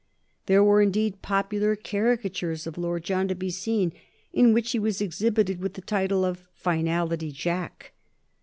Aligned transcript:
There 0.47 0.63
were 0.63 0.81
indeed 0.81 1.21
popular 1.21 1.75
caricatures 1.75 2.65
of 2.65 2.75
Lord 2.75 3.03
John 3.03 3.27
to 3.27 3.35
be 3.35 3.51
seen 3.51 3.93
in 4.33 4.51
which 4.51 4.71
he 4.71 4.79
was 4.79 4.99
exhibited 4.99 5.59
with 5.59 5.75
the 5.75 5.81
title 5.81 6.25
of 6.25 6.47
"Finality 6.55 7.31
Jack." 7.31 7.91